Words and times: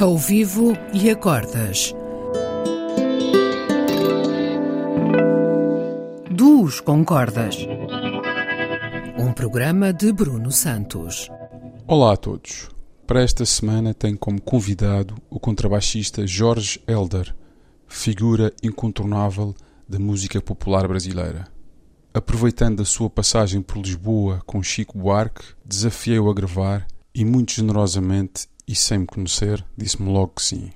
ao 0.00 0.16
vivo 0.16 0.72
e 0.94 1.10
a 1.10 1.14
cordas. 1.14 1.94
Duos 6.30 6.80
com 6.80 7.04
cordas. 7.04 7.58
Um 9.18 9.30
programa 9.34 9.92
de 9.92 10.10
Bruno 10.10 10.50
Santos. 10.50 11.28
Olá 11.86 12.14
a 12.14 12.16
todos. 12.16 12.70
Para 13.06 13.22
esta 13.22 13.44
semana 13.44 13.92
tenho 13.92 14.16
como 14.16 14.40
convidado 14.40 15.16
o 15.28 15.38
contrabaixista 15.38 16.26
Jorge 16.26 16.80
Elder, 16.86 17.36
figura 17.86 18.54
incontornável 18.62 19.54
da 19.86 19.98
música 19.98 20.40
popular 20.40 20.88
brasileira. 20.88 21.46
Aproveitando 22.14 22.80
a 22.80 22.86
sua 22.86 23.10
passagem 23.10 23.60
por 23.60 23.76
Lisboa 23.76 24.40
com 24.46 24.62
Chico 24.62 24.98
Buarque, 24.98 25.44
desafiei-o 25.62 26.30
a 26.30 26.34
gravar 26.34 26.86
e 27.14 27.22
muito 27.22 27.52
generosamente 27.52 28.48
e 28.70 28.74
sem 28.76 29.00
me 29.00 29.06
conhecer, 29.06 29.66
disse-me 29.76 30.08
logo 30.08 30.34
que 30.36 30.42
sim. 30.42 30.70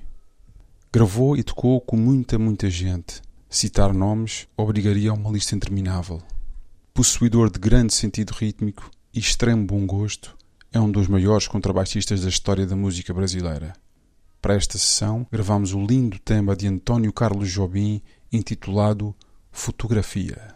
Gravou 0.91 1.37
e 1.37 1.43
tocou 1.43 1.79
com 1.79 1.95
muita, 1.95 2.37
muita 2.37 2.69
gente. 2.69 3.21
Citar 3.49 3.93
nomes 3.93 4.49
obrigaria 4.57 5.11
a 5.11 5.13
uma 5.13 5.31
lista 5.31 5.55
interminável. 5.55 6.21
Possuidor 6.93 7.49
de 7.49 7.57
grande 7.57 7.93
sentido 7.93 8.31
rítmico 8.31 8.91
e 9.13 9.19
extremo 9.19 9.65
bom 9.65 9.85
gosto, 9.85 10.35
é 10.73 10.79
um 10.79 10.91
dos 10.91 11.07
maiores 11.07 11.47
contrabaixistas 11.47 12.19
da 12.19 12.27
história 12.27 12.65
da 12.65 12.75
música 12.75 13.13
brasileira. 13.13 13.71
Para 14.41 14.55
esta 14.55 14.77
sessão, 14.77 15.25
gravamos 15.31 15.73
o 15.73 15.79
lindo 15.79 16.19
tema 16.19 16.53
de 16.53 16.67
António 16.67 17.13
Carlos 17.13 17.49
Jobim 17.49 18.01
intitulado 18.29 19.15
Fotografia. 19.53 20.53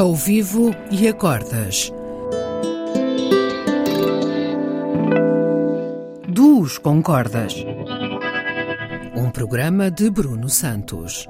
Ao 0.00 0.14
vivo 0.14 0.74
e 0.90 1.06
a 1.06 1.12
cordas. 1.12 1.92
Duos 6.26 6.78
com 6.78 7.02
cordas. 7.02 7.54
Um 9.14 9.30
programa 9.30 9.90
de 9.90 10.08
Bruno 10.08 10.48
Santos. 10.48 11.28